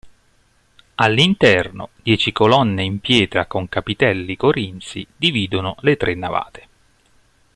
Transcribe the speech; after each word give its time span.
All'interno, 0.95 1.89
dieci 2.01 2.31
colonne 2.31 2.81
in 2.81 3.01
pietra 3.01 3.45
con 3.45 3.69
capitelli 3.69 4.35
corinzi 4.35 5.05
dividono 5.15 5.75
le 5.81 5.95
tre 5.95 6.15
navate. 6.15 6.67